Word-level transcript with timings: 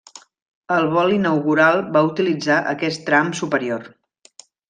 El 0.75 0.87
vol 0.95 1.11
inaugural 1.17 1.83
va 1.97 2.03
utilitzar 2.09 2.57
aquest 2.73 3.05
tram 3.11 3.31
superior. 3.43 3.85